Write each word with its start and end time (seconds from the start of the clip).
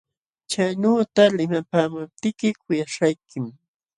Chaynuyta 0.51 1.23
limapaamaptiyki 1.37 2.49
kuyaśhaykim. 2.61 3.45